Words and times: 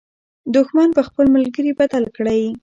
دښمن 0.55 0.89
په 0.97 1.01
خپل 1.07 1.25
ملګري 1.35 1.71
بدل 1.79 2.03
کړئ. 2.15 2.43